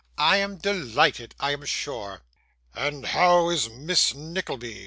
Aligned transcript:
'I 0.17 0.37
am 0.37 0.57
delighted, 0.57 1.35
I 1.39 1.51
am 1.51 1.63
sure.' 1.63 2.23
'And 2.73 3.05
how 3.05 3.51
is 3.51 3.69
Miss 3.69 4.15
Nickleby? 4.15 4.79